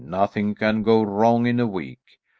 Nothing 0.03 0.55
can 0.55 0.81
go 0.81 1.03
wrong 1.03 1.45
in 1.45 1.59
a 1.59 1.67
week. 1.67 2.17